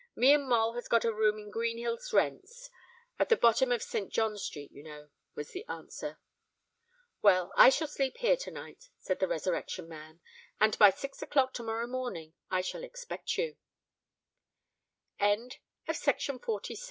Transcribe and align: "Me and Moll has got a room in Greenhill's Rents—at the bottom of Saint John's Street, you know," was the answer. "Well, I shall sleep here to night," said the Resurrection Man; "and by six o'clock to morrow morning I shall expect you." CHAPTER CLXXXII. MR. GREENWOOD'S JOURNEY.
"Me 0.15 0.33
and 0.33 0.49
Moll 0.49 0.73
has 0.73 0.87
got 0.87 1.05
a 1.05 1.13
room 1.13 1.37
in 1.37 1.51
Greenhill's 1.51 2.11
Rents—at 2.11 3.29
the 3.29 3.35
bottom 3.35 3.71
of 3.71 3.83
Saint 3.83 4.11
John's 4.11 4.41
Street, 4.41 4.71
you 4.71 4.81
know," 4.81 5.11
was 5.35 5.51
the 5.51 5.63
answer. 5.69 6.17
"Well, 7.21 7.51
I 7.55 7.69
shall 7.69 7.87
sleep 7.87 8.17
here 8.17 8.35
to 8.35 8.49
night," 8.49 8.89
said 8.97 9.19
the 9.19 9.27
Resurrection 9.27 9.87
Man; 9.87 10.19
"and 10.59 10.75
by 10.79 10.89
six 10.89 11.21
o'clock 11.21 11.53
to 11.53 11.61
morrow 11.61 11.85
morning 11.85 12.33
I 12.49 12.61
shall 12.61 12.83
expect 12.83 13.37
you." 13.37 13.57
CHAPTER 15.19 15.59
CLXXXII. 15.91 15.91
MR. 15.91 16.01
GREENWOOD'S 16.41 16.45
JOURNEY. 16.67 16.77